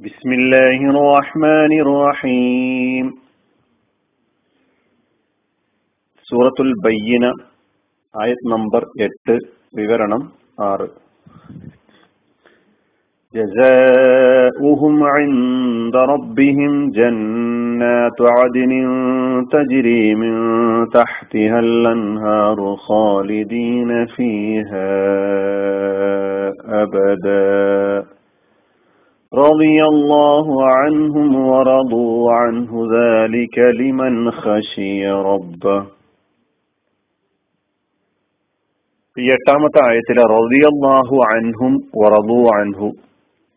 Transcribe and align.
بسم 0.00 0.31
الله 0.31 0.79
الرحمن 0.91 1.71
الرحيم 1.79 3.05
സൂറത്തുൽ 6.27 6.71
ബയ്യന 6.83 7.25
ആയത് 8.13 8.43
നമ്പർ 8.53 8.83
എട്ട് 9.05 9.35
വിവരണം 9.79 10.23
ആറ് 10.69 10.87
جزاؤهم 13.33 14.95
عند 15.09 15.95
ربهم 16.05 16.71
جنات 16.91 18.19
عدن 18.31 18.73
تجري 19.47 20.15
من 20.15 20.33
تحتها 20.89 21.59
الأنهار 21.59 22.57
خالدين 22.77 23.89
فيها 24.07 24.91
أبدا 26.83 28.05
رضي 29.50 29.78
الله 29.84 30.46
عنهم 30.72 31.28
ورضوا 31.46 32.32
عنه 32.34 32.72
ذلك 32.90 33.56
لمن 33.80 34.14
خشي 34.32 35.00
ربه 35.24 35.78
ഈ 39.16 39.26
എട്ടാമത്തെ 39.34 39.80
ആയത്തിലെ 39.82 40.24
റളിയല്ലാഹു 40.32 41.16
അൻഹും 41.28 41.70
വറദു 42.00 42.40
അൻഹു 42.54 42.88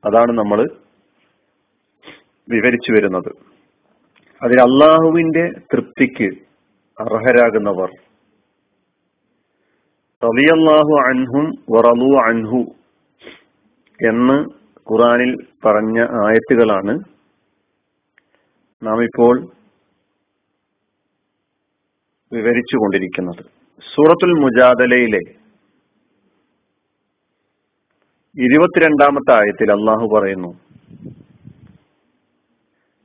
അതാണ് 0.04 0.32
നമ്മൾ 0.32 0.60
വിവരിച്ചു 2.48 2.92
വരുന്നത് 2.96 3.28
അതിൽ 4.42 4.60
അള്ളാഹുവിന്റെ 4.62 5.44
തൃപ്തിക്ക് 5.72 6.30
അർഹരാകുന്നവർ 6.98 7.90
റളിയല്ലാഹു 10.22 10.94
അൻഹും 11.10 11.46
വറദു 11.76 12.12
അൻഹു 12.24 12.62
എന്ന് 14.00 14.38
ഖുറാനിൽ 14.87 15.33
പറഞ്ഞ 15.65 15.99
ആയത്തുകളാണ്. 16.25 16.95
നാം 18.83 18.99
ഇപ്പോൾ 19.03 19.35
വിവരിച്ചു 22.33 22.77
കൊണ്ടിരിക്കുന്നത് 22.77 23.43
സൂറത്തുൽ 23.95 24.33
മുജാദലയിലെ 24.33 25.23
ഇരുപത്തിരണ്ടാമത്തെ 28.37 29.33
ആയത്തിൽ 29.33 29.69
അള്ളാഹു 29.73 30.07
പറയുന്നു 30.15 30.51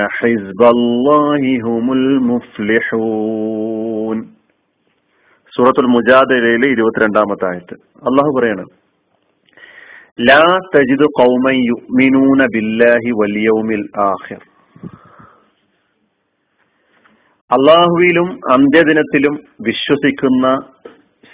حزب 0.09 0.61
الله 0.69 1.41
هم 1.67 1.85
المفلحون 1.99 4.17
സൂറത്തുൽ 5.53 5.87
മുജാദലയിലെ 5.93 6.67
ഇരുപത്തിരണ്ടാമത്തെ 6.73 7.45
ആയത്ത് 7.47 7.75
അള്ളാഹു 8.09 8.31
പറയാണ് 8.35 8.63
ലാ 10.19 10.43
തജിദു 10.73 11.07
ഖൗമൻ 11.17 11.55
യുഅ്മിനൂന 11.69 12.45
ബില്ലാഹി 12.55 13.11
വൽ 13.19 13.35
യൗമിൽ 13.43 13.83
ആഖിർ 14.05 14.41
അള്ളാഹുവിലും 17.51 18.27
അന്ത്യദിനത്തിലും 18.55 19.35
വിശ്വസിക്കുന്ന 19.67 20.45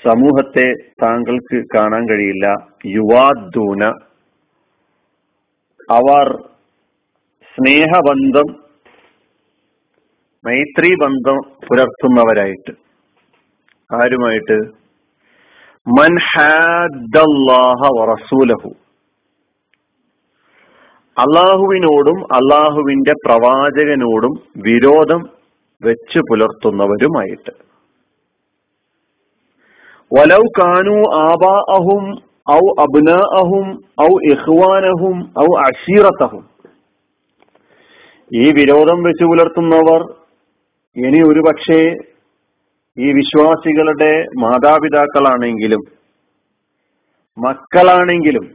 സമൂഹത്തെ 0.05 0.73
താങ്കൾക്ക് 1.03 1.65
കാണാൻ 1.77 2.09
കഴിയില്ല. 2.09 2.55
യുവാദൂന. 2.87 3.85
അവർ 5.91 6.43
സ്നേഹബന്ധം 7.55 8.65
മൈത്രി 10.45 10.95
ബന്ധം 10.95 11.37
പുലർത്തുന്നവരായിട്ട്. 11.69 12.73
ആരുമായിട്ട്? 13.95 14.81
വറസൂലഹു 18.01 18.75
അള്ളാഹുവിനോടും 21.19 22.35
അള്ളാഹുവിന്റെ 22.35 23.13
പ്രവാചകനോടും 23.13 24.33
വിരോധം 24.57 25.29
വെച്ച് 25.85 26.19
പുലർത്തുന്നവരുമായിട്ട്. 26.19 27.70
വലൗ 30.11 30.43
കാനു 30.59 30.95
ആബാ 31.21 31.55
അഹും 31.75 32.05
ഔ 32.55 32.63
അബ്ന 32.85 33.11
അഹും 33.41 33.67
ഔ 34.05 34.13
ഇഹ്വാനഹും 34.31 35.17
ഔ 35.43 35.49
അഷീറത്തഹും 35.61 36.45
ഈ 38.31 38.45
വിരോധം 38.51 38.99
വെച്ച് 39.03 39.25
പുലർത്തുന്നവർ 39.25 40.01
ഇനി 40.97 41.21
ഒരു 41.23 41.41
പക്ഷേ 41.41 41.79
ഈ 42.97 43.09
വിശ്വാസികളുടെ 43.13 44.13
മാതാപിതാക്കളാണെങ്കിലും 44.41 45.83
മക്കളാണെങ്കിലും 47.39 48.47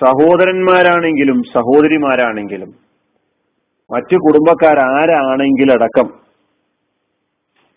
സഹോദരന്മാരാണെങ്കിലും 0.00 1.38
സഹോദരിമാരാണെങ്കിലും 1.54 2.70
മറ്റു 3.90 4.16
കുടുംബക്കാരാരാണെങ്കിലടക്കം 4.16 6.08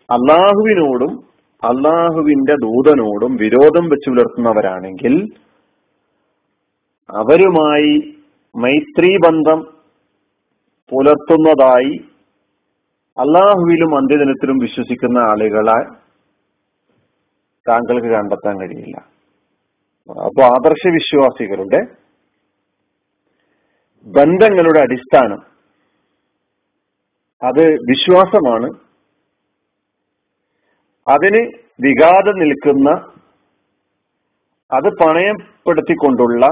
അള്ളാഹുവിനോടും 0.10 1.14
അള്ളാഹുവിന്റെ 1.66 2.54
ദൂതനോടും 2.54 3.36
വിരോധം 3.36 3.86
വെച്ചു 3.90 4.10
പുലർത്തുന്നവരാണെങ്കിൽ 4.10 5.14
അവരുമായി 7.10 7.94
മൈത്രി 8.56 9.18
ബന്ധം 9.18 9.60
പുലർത്തുന്നതായി 10.92 11.94
അള്ളാഹുവിലും 13.18 13.98
അന്ത്യദിനത്തിലും 13.98 14.58
വിശ്വസിക്കുന്ന 14.58 15.18
ആളുകളെ 15.18 15.80
താങ്കൾക്ക് 17.70 18.08
കണ്ടെത്താൻ 18.08 18.60
കഴിയില്ല. 18.62 18.98
അപ്പൊ 20.10 20.44
ആദർശ 20.44 20.88
വിശ്വാസികളുടെ 20.88 21.82
ബന്ധങ്ങളുടെ 24.08 24.80
അടിസ്ഥാനം 24.80 25.42
അത് 27.42 27.64
വിശ്വാസമാണ്. 27.90 28.83
അതിന് 31.08 31.42
വികാതെ 31.84 32.32
നിൽക്കുന്ന 32.42 32.90
അത് 34.72 34.90
പണയപ്പെടുത്തിക്കൊണ്ടുള്ള 35.02 36.44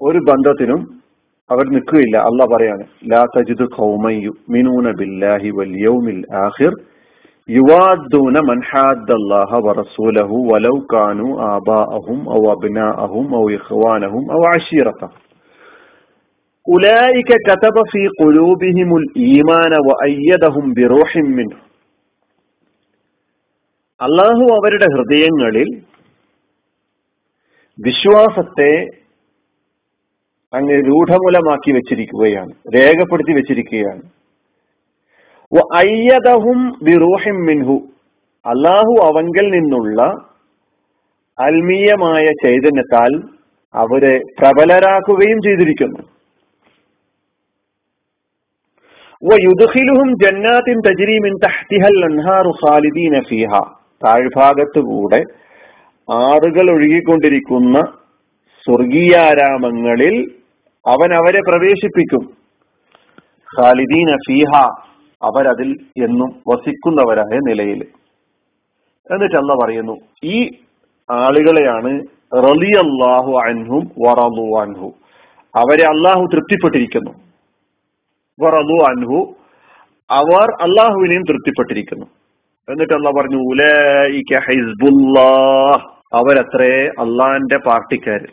ഒരു 0.00 0.20
ബന്ധത്തിനും 0.28 0.80
അവർ 1.50 1.66
നിൽക്കുകയില്ല. 1.74 2.16
അല്ല 2.28 2.40
പറയാണ് 2.52 2.84
ലാ 3.10 3.20
തജിദ് 3.34 3.66
ഖൗമയ്യു 3.76 4.32
ബില്ലാഹി 5.00 5.50
വൽ 5.58 5.74
യൗമിൽ 5.84 6.18
ആഖിർ 6.44 6.72
യുവാദൂന 7.48 8.36
മൻ 8.48 8.58
ഹാദ്ദല്ലാഹ 8.70 9.60
വറസൂലഹു 9.66 10.38
വലൗ 10.48 10.74
കാനു 10.92 11.28
ആബാഅഹും 11.50 12.18
ഔ 12.32 12.42
അബ്നാഅഹും 12.54 13.28
ഔ 13.40 13.44
ഇഖ്വാനഹും 13.58 14.24
ഔ 14.38 14.42
അശീറതഹും 14.50 15.22
ഉലൈക 16.66 17.30
കതബ 17.48 17.84
ഫീ 17.92 18.02
ഖുലൂബിഹിമുൽ 18.18 19.06
ഈമാന 19.26 19.74
വഅയ്യദഹും 19.88 20.66
ബിറൂഹിൻ 20.78 21.28
മിൻഹു 21.38 21.60
അള്ളാഹു 24.00 24.54
അവരുടെ 24.54 24.84
ഹൃദയങ്ങളിൽ 24.84 25.82
വിശ്വാസത്തെ 27.84 28.86
അങ്ങ് 30.54 30.74
രൂഢമൂലമാക്കി 30.74 31.72
വെച്ചിരിക്കുകയാണ് 31.72 32.52
രേഖപ്പെടുത്തി 32.74 33.32
വെച്ചിരിക്കുകയാണ്. 33.32 34.02
അയ്യദഹും 35.74 36.78
ബിറൂഹിം 36.82 37.34
മിൻഹു. 37.34 37.80
അള്ളാഹു 38.46 39.06
അവങ്കിൽ 39.06 39.50
നിന്നുള്ള 39.50 40.02
ആത്മീയമായ 41.40 42.24
ചൈതന്യത്താൽ 42.44 43.20
അവരെ 43.74 44.18
പ്രബലരാക്കുകയും 44.38 45.42
ചെയ്തിരിക്കുന്നു. 45.42 46.00
ജന്നാത്തിൻ 50.24 50.80
തജ്രീമിൻ 50.88 51.32
തഹ്തിഹൽ 51.44 52.04
അൻഹാറു 52.04 52.48
ഖാലിദീന 52.48 53.20
ഫീഹ. 53.28 53.76
താഴ്ഭാഗത്തുകൂടെ 54.04 55.22
ആറുകൾ 56.12 56.70
ഒഴുകിക്കൊണ്ടിരിക്കുന്ന 56.70 57.80
സ്വർഗീയാരാമങ്ങളിൽ 58.64 60.30
അവൻ 60.86 61.14
അവരെ 61.14 61.40
പ്രവേശിപ്പിക്കും. 61.48 62.36
ഖാലിദീന 63.60 64.16
ഫീഹ 64.28 64.58
അവരതിൽ 65.22 65.76
എന്നും 66.04 66.42
വസിക്കുന്നവരായ 66.48 67.38
നിലയിൽ. 67.38 67.86
എന്നിട്ട് 69.10 69.36
അല്ല 69.36 69.64
പറയുന്നു 69.64 69.96
ഈ 70.24 70.50
ആളുകളെയാണ് 71.10 72.00
റലിയല്ലാഹു 72.34 73.32
അൻഹും 73.48 73.90
വറലു 73.98 74.60
അൻഹു. 74.60 74.92
അവരെ 75.56 75.86
അള്ളാഹു 75.86 76.26
തൃപ്തിപ്പെട്ടിരിക്കുന്നു. 76.32 77.10
വറലു 78.40 78.84
അൻഹു 78.88 79.34
അവർ 80.10 80.54
അള്ളാഹുവിനെയും 80.62 81.22
തൃപ്തിപ്പെട്ടിരിക്കുന്നു. 81.22 82.06
എന്നിട്ട് 82.70 82.92
അല്ല 82.92 83.10
പറഞ്ഞു 83.10 83.36
ഉലൈക 83.36 84.38
ഹിസ്ബുല്ലാഹ്. 84.38 85.96
അവരത്രേ? 86.14 86.86
അള്ളാന്റെ 86.86 87.56
പാർട്ടിക്കാര്. 87.56 88.26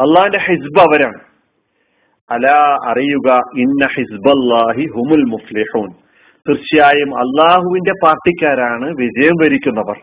അള്ളാന്റെ 0.00 0.38
ഹിസ്ബ് 0.38 0.80
അവരാണ്. 0.80 1.20
അല 2.30 2.46
അറിയുക 2.90 3.32
ഇന്ന 3.58 3.86
ഹിസ്ബല്ലാഹി 3.86 4.86
ഹുമുൽ 4.86 5.24
മുഫ്ലിഹൂൻ. 5.24 5.90
തീർച്ചയായും 6.48 7.18
അള്ളാഹുവിന്റെ 7.18 7.92
പാർട്ടിക്കാരാണ് 8.02 8.88
വിജയം 8.96 9.32
വരിക്കുന്നവർ. 9.42 9.96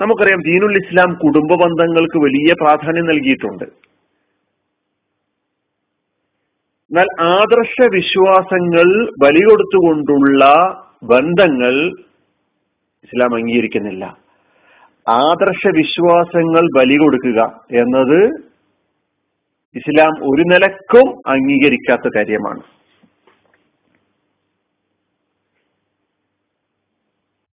നമുക്കറിയാം 0.00 0.40
ദീനുൽ 0.40 0.76
ഇസ്ലാം 0.76 1.14
കുടുംബ 1.14 1.50
ബന്ധങ്ങൾക്ക് 1.62 2.18
വലിയ 2.18 2.54
പ്രാധാന്യം 2.60 3.06
നൽകിയിട്ടുണ്ട്. 3.06 3.64
എന്നാൽ 6.94 7.08
ആദർശ 7.20 7.76
വിശ്വാസങ്ങൾ 7.94 8.88
ബലി 9.22 9.40
കൊടുത്തുകൊണ്ടുള്ള 9.44 10.42
ബന്ധങ്ങൾ 11.04 11.74
ഇസ്ലാം 13.06 13.34
അംഗീകരിക്കുന്നില്ല. 13.34 14.04
ആദർശ 15.08 15.62
വിശ്വാസങ്ങൾ 15.76 16.68
ബലി 16.76 16.96
കൊടുക്കുക 16.96 17.40
എന്നത് 17.72 18.20
ഇസ്ലാം 19.74 20.14
ഒരു 20.22 20.42
നിലക്കും 20.42 21.08
അംഗീകരിക്കാത്ത 21.26 22.14
കാര്യമാണ്. 22.16 22.62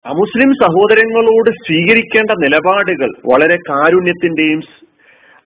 അമുസ്ലിം 0.06 0.54
സഹോദരങ്ങളോട് 0.62 1.50
സ്വീകരിക്കേണ്ട 1.50 2.30
നിലപാടുകൾ 2.44 3.12
വളരെ 3.32 3.56
കാരുണ്യത്തിന്റെയും 3.56 4.60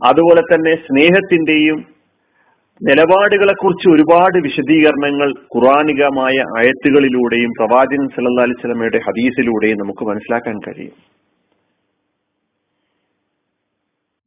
അതുപോലെ 0.06 0.40
തന്നെ 0.40 0.74
സ്നേഹത്തിന്റെയും 0.74 1.95
നിലപാടുകളെ 2.80 3.52
കുറിച്ച് 3.52 3.88
ഒരുപാട് 3.88 4.38
വിശദീകരണങ്ങൾ 4.38 5.28
ഖുറാനികമായ 5.54 6.34
ആയത്തുകളിലൂടെയും 6.58 7.50
പ്രവാചകൻ 7.50 8.08
സല്ലല്ലാഹു 8.08 8.46
അലൈഹി 8.46 8.58
വസല്ലമയുടെ 8.58 9.00
ഹദീസിലൂടെയും 9.06 9.78
നമുക്ക് 9.78 10.04
മനസ്സിലാക്കാൻ 10.04 10.56
കഴിയും. 10.58 10.96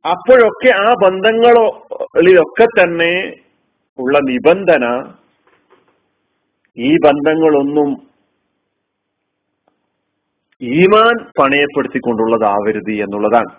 അപ്പോഴൊക്കെ 0.05 0.69
ആ 0.81 0.89
ബന്ധങ്ങളിലൊക്കെ 1.03 2.67
തന്നെ 2.79 3.13
ഉള്ള 3.99 4.17
നിബന്ധന 4.19 4.85
ഈ 6.77 6.91
ബന്ധങ്ങളൊന്നും 7.05 7.89
ഈമാൻ 10.61 11.15
പണയപ്പെടുത്തിക്കൊണ്ടുള്ളതാവരുത് 11.39 12.93
എന്നുള്ളതാണ്. 13.03 13.51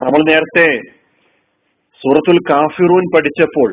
നമ്മൾ 0.00 0.20
നേരത്തെ 0.30 0.97
സൂറത്തുൽ 2.02 2.38
കാഫിറൂൻ 2.48 3.04
പഠിച്ചപ്പോൾ 3.14 3.70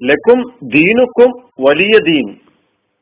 ലക്കും 0.00 0.40
ദീനുക്കും 0.70 1.30
വലിയ 1.60 1.94
ദീൻ 2.06 2.26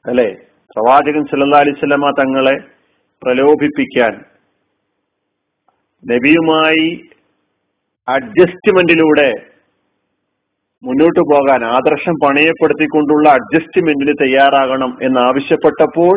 അല്ലെ? 0.04 0.28
പ്രവാചകൻ 0.76 1.22
സല്ലാ 1.24 1.60
അലൈഹി 1.60 1.76
വസല്ലമ 1.76 2.10
തങ്ങളെ 2.18 2.54
പ്രലോഭിപ്പിക്കാൻ 3.22 4.12
നബിയുമായി 6.04 6.86
അഡ്ജസ്റ്റ്മെന്റിലൂടെ 8.08 9.30
മുന്നോട്ടു 10.82 11.22
പോകാൻ 11.26 11.60
ആദർശം 11.72 12.14
പണയപ്പെടുത്തിക്കൊണ്ടുള്ള 12.22 13.26
അഡ്ജസ്റ്റ്മെന്റിന് 13.30 14.14
തയ്യാറാകണം 14.22 14.92
എന്നാവശ്യപ്പെട്ടപ്പോൾ 15.02 16.16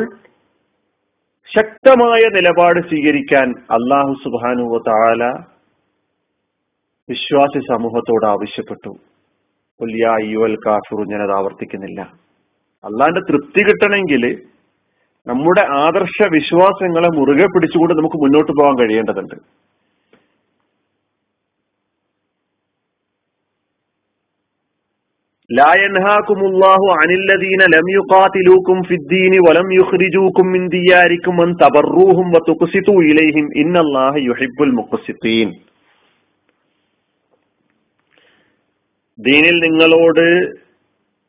ശക്തമായ 1.50 2.22
നിലപാട് 2.36 2.80
സ്വീകരിക്കാൻ 2.88 3.48
അള്ളാഹു 3.72 4.14
സുബാനുവ 4.24 4.80
താല 4.88 5.22
വിശ്വാസി 7.09 7.61
സമൂഹത്തോട് 7.71 8.27
ആവശ്യപ്പെട്ടു 8.27 8.93
യുവൽ 10.31 10.55
കാഫിറു 10.65 11.03
ഞാനത് 11.11 11.35
ആവർത്തിക്കുന്നില്ല 11.37 12.01
അള്ളാന്റെ 12.85 13.23
തൃപ്തി 13.29 13.63
കിട്ടണമെങ്കിൽ 13.63 14.25
നമ്മുടെ 15.27 15.65
ആദർശ 15.79 16.27
വിശ്വാസങ്ങളെ 16.33 17.09
മുറുകെ 17.17 17.47
പിടിച്ചുകൊണ്ട് 17.47 17.95
നമുക്ക് 17.95 18.19
മുന്നോട്ട് 18.19 18.53
പോകാൻ 18.53 18.77
കഴിയേണ്ടതുണ്ട് 18.79 19.37
لا 25.51 25.73
ينهاكم 25.77 26.41
الله 26.45 26.81
عن 26.95 27.11
الذين 27.13 27.63
لم 27.69 27.87
يقاتلوكم 27.91 28.77
في 28.83 28.95
الدين 28.95 29.35
ولم 29.41 29.69
يخرجوكم 29.73 30.45
من 30.47 30.63
دياركم 30.71 31.35
أن 31.41 31.51
تبروهم 31.57 32.27
وتقسطوا 32.35 33.01
إليهم 33.03 33.47
إن 33.57 33.75
الله 33.77 34.15
يحب 34.25 34.59
المقسطين 34.63 35.49
ദീനിൽ 39.20 39.56
നിങ്ങളോട് 39.60 40.26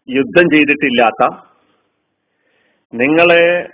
യുദ്ധം 0.08 0.46
ചെയ്തിട്ടില്ലാത്ത 0.54 1.28
നിങ്ങളെ 2.94 3.68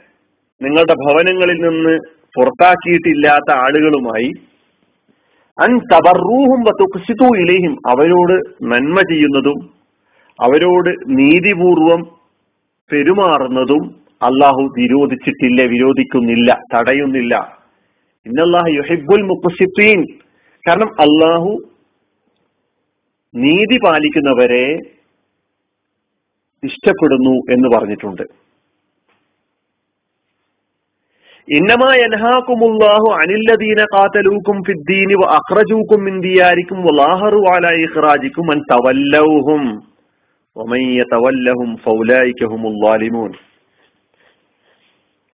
നിങ്ങളുടെ 0.62 0.94
ഭവനങ്ങളിൽ 0.94 1.56
നിന്ന് 1.56 1.98
പുറത്താക്കിയിട്ടില്ലാത്ത 2.34 3.54
ആളുകളുമായി 3.54 4.32
അൻ 5.58 5.78
തബറൂഹും 5.78 6.64
തുക്സിതു 6.64 7.36
ഇലയും 7.36 7.72
അവരോട് 7.88 8.64
നന്മ 8.64 9.00
ചെയ്യുന്നതും 9.00 9.58
അവരോട് 10.40 10.90
നീതിപൂർവം 11.08 12.02
പെരുമാറുന്നതും 12.90 14.02
അള്ളാഹു 14.22 14.62
വിരോധിച്ചിട്ടില്ല 14.78 15.62
വിരോധിക്കുന്നില്ല 15.62 16.60
തടയുന്നില്ല. 16.74 17.34
ഇന്നല്ലാഹു 18.26 18.68
യുഹിബുൽ 18.68 19.22
മുഖസിത്തീൻ. 19.22 20.00
കാരണം 20.68 20.90
അള്ളാഹു 21.00 21.71
നീതി 23.34 23.76
പാലിക്കുന്നവരെ 23.76 24.64
ഇഷ്ടപ്പെടുന്നു 26.62 27.34
എന്ന് 27.50 27.68
പറഞ്ഞിട്ടുണ്ട്. 27.68 28.24
ഇന്നമാ 31.48 31.88
യൻഹാകുമുല്ലാഹു 31.94 33.08
അനില്ലദീന 33.12 33.80
ഖാതലൂക്കും 33.94 34.58
ഫിദ്ദീനി 34.62 35.14
അഖ്റജൂക്കും 35.38 36.00
മിൻ 36.04 36.20
ദിയാരിക്കും 36.20 36.78
വലാഹറു 36.82 37.40
അലാ 37.54 37.72
ഇഖ്റാജിക്കും 37.78 38.46
അൻ 38.52 38.60
തവല്ലൗഹും 38.72 39.64
വമൻ 40.56 40.82
യതവല്ലഹും 40.98 41.70
ഫൗലായിക്കഹും 41.84 42.62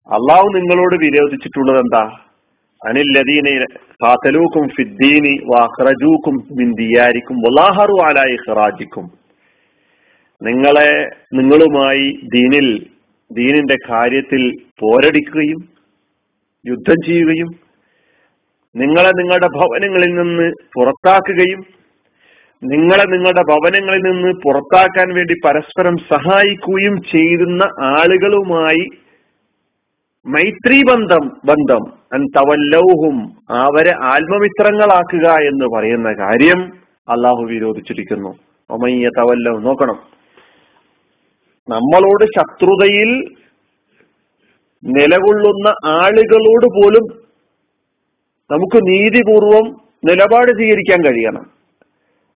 അള്ളാഹു 0.09 0.47
നിങ്ങളോട് 0.55 0.95
വിരോധിച്ചിട്ടുള്ളത് 0.95 1.79
എന്താ 1.79 2.03
അനില്ലദീന 2.87 3.65
ഫിദ്ദീനി 4.75 5.33
നിങ്ങളെ 10.41 10.91
നിങ്ങളുമായി 11.35 12.19
ദീനിൽ 12.35 12.87
ദീനിന്റെ 13.31 13.75
കാര്യത്തിൽ 13.89 14.43
പോരടിക്കുകയും 14.79 15.69
യുദ്ധം 16.65 17.05
ചെയ്യുകയും 17.05 17.49
നിങ്ങളെ 18.75 19.11
നിങ്ങളുടെ 19.17 19.47
ഭവനങ്ങളിൽ 19.47 20.13
നിന്ന് 20.13 20.51
പുറത്താക്കുകയും 20.73 21.65
നിങ്ങളെ 22.63 23.03
നിങ്ങളുടെ 23.03 23.41
ഭവനങ്ങളിൽ 23.41 24.01
നിന്ന് 24.01 24.33
പുറത്താക്കാൻ 24.43 25.13
വേണ്ടി 25.13 25.33
പരസ്പരം 25.45 25.97
സഹായിക്കുകയും 25.97 27.01
ചെയ്യുന്ന 27.01 27.63
ആളുകളുമായി 27.79 28.87
മൈത്രി 30.29 30.83
ബന്ധം. 30.83 31.23
ബന്ധം 31.45 31.83
തവല്ലൗഹും 32.37 33.15
അവരെ 33.49 33.93
ആത്മമിത്രങ്ങളാക്കുക 34.03 35.27
എന്ന് 35.47 35.65
പറയുന്ന 35.75 36.13
കാര്യം 36.13 36.59
അള്ളാഹു 37.09 37.43
വിരോധിച്ചിരിക്കുന്നു. 37.43 38.31
ഒമയ്യ 38.69 39.09
തവല്ലവും 39.17 39.63
നോക്കണം. 39.63 39.99
നമ്മളോട് 41.69 42.25
ശത്രുതയിൽ 42.25 43.11
നിലകൊള്ളുന്ന 44.83 45.67
ആളുകളോട് 45.85 46.65
പോലും 46.65 47.05
നമുക്ക് 48.51 48.77
നീതിപൂർവം 48.87 49.65
നിലപാട് 50.05 50.51
സ്വീകരിക്കാൻ 50.51 50.99
കഴിയണം. 51.05 51.45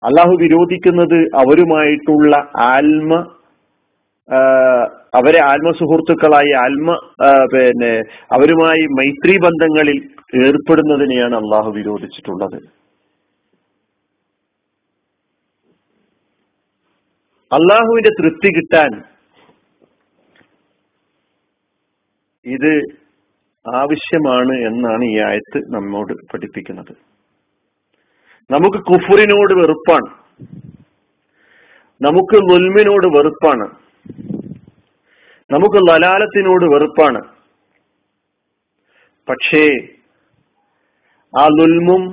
അള്ളാഹു 0.03 0.33
വിരോധിക്കുന്നത് 0.41 1.19
അവരുമായിട്ടുള്ള 1.35 2.35
ആത്മ 2.57 3.13
അവരെ 5.17 5.39
ആത്മസുഹൃത്തുക്കളായി 5.43 6.51
ആത്മ 6.65 6.93
പിന്നെ 7.53 7.91
അവരുമായി 8.35 8.83
മൈത്രി 8.99 9.35
ബന്ധങ്ങളിൽ 9.45 9.99
ഏർപ്പെടുന്നതിനെയാണ് 10.45 11.35
അള്ളാഹു 11.35 11.69
വിരോധിച്ചിട്ടുള്ളത്. 11.71 12.57
അള്ളാഹുവിന്റെ 17.51 18.11
തൃപ്തി 18.19 18.49
കിട്ടാൻ 18.55 18.91
ഇത് 22.45 22.71
ആവശ്യമാണ് 23.65 24.55
എന്നാണ് 24.69 25.03
ഈ 25.03 25.15
ആയത്ത് 25.27 25.59
നമ്മോട് 25.73 26.13
പഠിപ്പിക്കുന്നത്. 26.31 26.93
നമുക്ക് 28.49 28.79
കുഫുറിനോട് 28.85 29.53
വെറുപ്പാണ്. 29.59 30.09
നമുക്ക് 32.01 32.35
ലുൽമിനോട് 32.49 33.07
വെറുപ്പാണ്. 33.17 33.67
നമുക്ക് 35.53 35.79
ലലാലത്തിനോട് 35.87 36.65
വെറുപ്പാണ്. 36.73 37.21
പക്ഷേ 39.27 39.63
ആ 41.33 41.43
ലുൽമും 41.57 42.03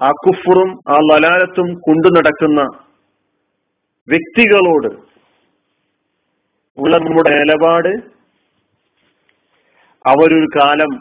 ആ 0.00 0.08
കുഫറും 0.24 0.70
ആ 0.88 0.96
ലലാലത്തും 1.10 1.68
കൊണ്ടു 1.86 2.08
നടക്കുന്ന 2.16 2.60
വ്യക്തികളോട് 4.08 4.90
ഉള്ള 6.78 6.96
നമ്മുടെ 6.96 7.30
നിലപാട് 7.38 7.92
അവരൊരു 10.04 10.48
കാലം 10.56 10.92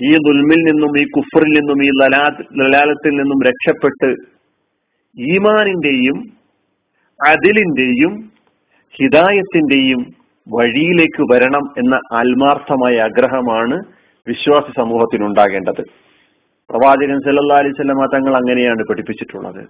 ഈ 0.00 0.10
ദുൽമിൽ 0.26 0.60
നിന്നും 0.68 0.92
ഈ 1.00 1.04
കുഫറിൽ 1.16 1.50
നിന്നും 1.58 1.78
ഈ 1.86 1.90
ലലാ 2.00 2.24
ലലാലത്തിൽ 2.60 3.14
നിന്നും 3.20 3.40
രക്ഷപ്പെട്ട് 3.48 4.10
ഈമാനിന്റെയും 5.16 6.18
അതിലിന്റെയും 7.20 8.14
ഹിദായത്തിന്റെയും 9.00 10.00
വഴിയിലേക്ക് 10.46 11.22
വരണം 11.32 11.64
എന്ന 11.78 11.94
ആത്മാർത്ഥമായ 12.12 12.98
ആഗ്രഹമാണ് 12.98 13.76
വിശ്വാസി 14.28 14.72
സമൂഹത്തിനുണ്ടാകേണ്ടത്. 14.76 15.82
പ്രവാചകൻ 16.70 17.18
സല്ലല്ലാഹു 17.20 17.60
അലൈഹി 17.60 18.14
തങ്ങൾ 18.14 18.36
അങ്ങനെയാണ് 18.36 18.82
പഠിപ്പിച്ചിട്ടുള്ളത്. 18.82 19.62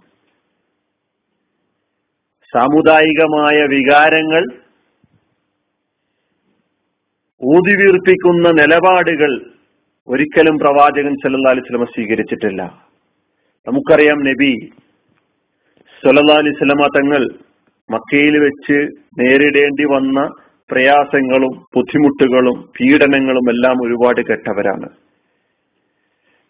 സാമുദായികമായ 2.52 3.56
വികാരങ്ങൾ 3.66 4.44
ഊതിവീർപ്പിക്കുന്ന 7.42 8.48
നിലപാടുകൾ 8.50 9.32
ഒരിക്കലും 10.08 10.58
പ്രവാചകൻ 10.58 11.14
സല്ലല്ലാഹു 11.24 11.54
അലൈഹി 11.54 11.66
വസല്ലമ 11.66 11.84
സ്വീകരിച്ചിട്ടില്ല. 11.84 12.62
നമുക്കറിയാം 13.66 14.18
നബി 14.18 14.52
സല്ലല്ലാഹു 16.02 16.38
അലൈഹി 16.38 16.56
വസല്ലമ 16.56 16.86
തങ്ങൾ 16.98 17.45
മക്കയിൽ 17.90 18.38
വെച്ച് 18.38 18.78
നേരിടേണ്ടി 19.20 19.84
വന്ന 19.84 20.20
പ്രയാസങ്ങളും 20.70 21.52
ബുദ്ധിമുട്ടുകളും 21.76 22.56
പീഡനങ്ങളും 22.76 23.50
എല്ലാം 23.50 23.76
ഒരുപാട് 23.82 24.20
കെട്ടവരാണ്. 24.20 24.88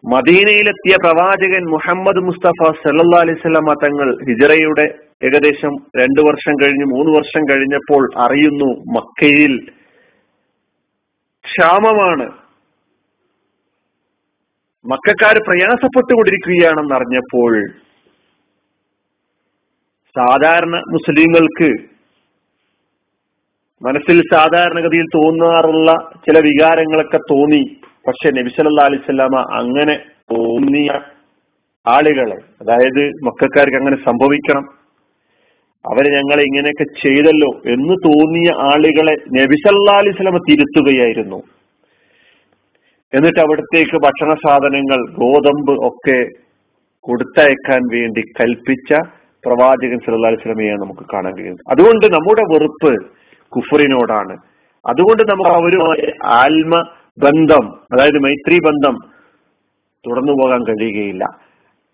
മദീനയിലെത്തിയ 0.05 0.97
പ്രവാചകൻ 1.05 1.65
മുഹമ്മദ് 1.71 2.21
മുസ്തഫ 2.25 2.73
സല്ലാ 2.73 3.21
അലൈഹി 3.21 3.39
വസല്ലമ 3.39 3.75
തങ്ങൾ 3.85 4.09
ഹിജറയുടെ 4.25 4.87
ഏകദേശം 5.25 5.75
രണ്ടു 5.97 6.21
വർഷം 6.29 6.55
കഴിഞ്ഞ് 6.63 6.87
മൂന്ന് 6.87 7.13
വർഷം 7.17 7.43
കഴിഞ്ഞപ്പോൾ 7.51 8.03
അറിയുന്നു 8.19 8.71
മക്കയിൽ 8.99 9.55
ക്ഷാമമാണ്. 11.45 12.27
മക്കാര് 14.85 15.41
പ്രയാസപ്പെട്ടുകൊണ്ടിരിക്കുകയാണെന്ന് 15.47 16.95
അറിഞ്ഞപ്പോൾ 16.95 17.53
സാധാരണ 20.19 20.77
മുസ്ലിങ്ങൾക്ക് 20.77 21.71
മനസ്സിൽ 23.83 24.23
സാധാരണഗതിയിൽ 24.33 25.05
തോന്നാറുള്ള 25.15 26.11
ചില 26.27 26.39
വികാരങ്ങളൊക്കെ 26.39 27.17
തോന്നി. 27.17 27.77
പക്ഷെ 28.09 28.31
നബി 28.31 28.81
അലിസ്ലാമ 28.81 29.37
അങ്ങനെ 29.37 29.95
തോന്നിയ 30.33 30.91
ആളുകളെ 31.87 32.39
അതായത് 32.61 33.03
മക്കാർക്ക് 33.25 33.77
അങ്ങനെ 33.77 33.97
സംഭവിക്കണം 33.97 34.65
അവർ 35.85 36.05
ഞങ്ങളെ 36.05 36.43
ഇങ്ങനെയൊക്കെ 36.43 36.85
ചെയ്തല്ലോ 36.85 37.51
എന്ന് 37.67 37.95
തോന്നിയ 38.07 38.53
ആളുകളെ 38.73 39.17
നബി 39.41 39.57
അലിസ്ലമ 39.91 40.39
തിരുത്തുകയായിരുന്നു. 40.39 41.43
എന്നിട്ട് 43.13 43.41
അവിടത്തേക്ക് 43.41 43.97
ഭക്ഷണ 43.97 44.35
സാധനങ്ങൾ 44.35 45.01
ഗോതമ്പ് 45.11 45.73
ഒക്കെ 45.87 46.19
കൊടുത്തയക്കാൻ 47.01 47.83
വേണ്ടി 47.93 48.23
കൽപ്പിച്ച 48.41 48.95
പ്രവാചകൻ 49.47 49.99
അലൈഹി 50.15 50.35
വസല്ലമയാണ് 50.35 50.81
നമുക്ക് 50.81 51.07
കാണാൻ 51.15 51.37
കഴിയുന്നത്. 51.37 51.71
അതുകൊണ്ട് 51.71 52.07
നമ്മുടെ 52.07 52.43
വെറുപ്പ് 52.43 53.07
കുഫറിനോടാണ്. 53.49 54.37
അതുകൊണ്ട് 54.87 55.23
നമുക്ക് 55.31 55.51
അവരുമായി 55.51 56.13
ആത്മ 56.25 56.75
ബന്ധം 57.19 57.75
അതായത് 57.93 58.19
മൈത്രി 58.19 58.59
ബന്ധം 58.65 58.99
തുടർന്നു 60.07 60.33
പോകാൻ 60.33 60.65
കഴിയുകയില്ല. 60.65 61.25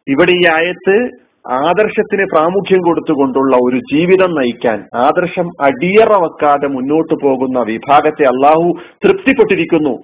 ഇവിടെ 0.09 0.33
ഈ 0.33 0.47
ആയത്ത് 0.53 1.11
ആദർശത്തിന് 1.51 2.25
പ്രാമുഖ്യം 2.25 2.83
കൊടുത്തുകൊണ്ടുള്ള 2.83 3.57
ഒരു 3.57 3.79
ജീവിതം 3.95 4.31
നയിക്കാൻ 4.31 4.85
ആദർശം 4.95 5.51
അടിയറ 5.61 6.13
വെക്കാതെ 6.13 6.67
മുന്നോട്ട് 6.67 7.15
പോകുന്ന 7.25 7.63
വിഭാഗത്തെ 7.63 8.25
അള്ളാഹു 8.25 8.73
തൃപ്തിപ്പെട്ടിരിക്കുന്നു. 9.05 9.95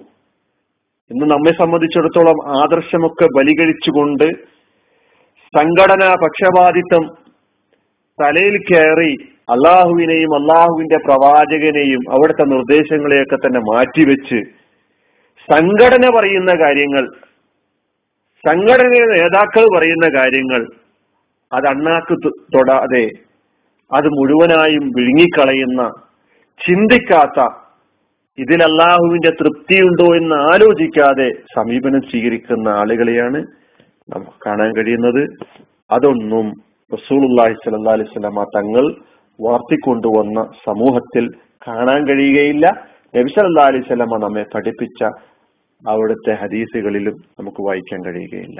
ഇന്ന് 1.11 1.25
നമ്മെ 1.25 1.51
സംബന്ധിച്ചിടത്തോളം 1.51 2.57
ആദർശമൊക്കെ 2.57 3.27
ബലികഴിച്ചുകൊണ്ട് 3.37 4.27
സംഘടനാ 5.57 6.15
പക്ഷപാതിത്വം 6.23 7.28
തലയിൽ 8.21 8.57
കയറി 8.57 9.11
അള്ളാഹുവിനെയും 9.49 10.35
അള്ളാഹുവിന്റെ 10.35 10.97
പ്രവാചകനെയും 10.97 12.01
അവിടുത്തെ 12.09 12.43
നിർദ്ദേശങ്ങളെയൊക്കെ 12.43 13.35
തന്നെ 13.35 13.59
മാറ്റിവെച്ച് 13.59 14.39
സംഘടന 15.47 16.17
പറയുന്ന 16.17 16.51
കാര്യങ്ങൾ 16.59 17.05
സംഘടനയുടെ 18.43 19.19
നേതാക്കൾ 19.19 19.77
പറയുന്ന 19.77 20.07
കാര്യങ്ങൾ 20.19 20.61
അത് 21.53 21.67
അണ്ണാക്ക് 21.67 22.15
തൊടാതെ 22.55 23.05
അത് 23.91 24.07
മുഴുവനായും 24.07 24.89
വിഴുങ്ങിക്കളയുന്ന 24.89 25.81
ചിന്തിക്കാത്ത 26.65 27.39
ഇതിൽ 28.37 28.63
അള്ളാഹുവിന്റെ 28.63 29.29
തൃപ്തിയുണ്ടോ 29.29 30.15
എന്ന് 30.15 30.35
ആലോചിക്കാതെ 30.35 31.29
സമീപനം 31.55 32.01
സ്വീകരിക്കുന്ന 32.01 32.67
ആളുകളെയാണ് 32.69 33.39
നമുക്ക് 34.09 34.37
കാണാൻ 34.45 34.75
കഴിയുന്നത്. 34.75 35.23
അതൊന്നും 35.91 36.68
റസൂലുള്ളാഹി 36.91 37.53
സ്വല്ലല്ലാഹി 37.53 37.97
അലൈഹി 37.97 38.13
സ്വലാമ 38.13 38.43
തങ്ങൾ 38.55 38.85
വാർത്തിക്കൊണ്ടുവന്ന 39.39 40.39
സമൂഹത്തിൽ 40.65 41.25
കാണാൻ 41.67 41.99
കഴിയുകയില്ല. 42.07 42.65
നബി 43.15 43.29
സല്ലാ 43.35 43.65
അലൈഹി 43.71 43.85
സ്വലാമ 43.87 44.17
നമ്മെ 44.17 44.43
പഠിപ്പിച്ച 44.55 45.01
അവിടുത്തെ 45.83 46.33
ഹദീസുകളിലും 46.41 47.15
നമുക്ക് 47.39 47.61
വായിക്കാൻ 47.67 47.99
കഴിയുകയില്ല. 48.05 48.59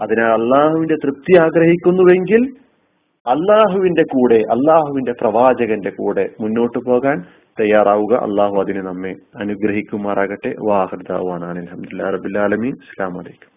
അതിനാൽ 0.00 0.30
അള്ളാഹുവിന്റെ 0.32 0.96
തൃപ്തി 1.04 1.34
ആഗ്രഹിക്കുന്നുവെങ്കിൽ 1.38 2.42
അള്ളാഹുവിന്റെ 3.26 4.04
കൂടെ 4.14 4.38
അള്ളാഹുവിന്റെ 4.54 5.12
പ്രവാചകന്റെ 5.20 5.90
കൂടെ 5.90 6.24
മുന്നോട്ട് 6.40 6.78
പോകാൻ 6.88 7.16
തയ്യാറാവുക. 7.60 8.14
അള്ളാഹു 8.26 8.56
അതിനെ 8.62 8.82
നമ്മെ 8.82 9.12
അനുഗ്രഹിക്കുമാറാകട്ടെ. 9.42 10.52
വാഹൃദാവാണ് 10.68 11.44
അലഹമുല്ലാ 11.44 12.10
റബുലാലമി 12.16 12.70
അസ്സാം 12.84 13.14
വലൈക്കും 13.18 13.52